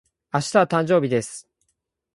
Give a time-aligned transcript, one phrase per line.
[0.33, 1.47] 明日は、誕生日です。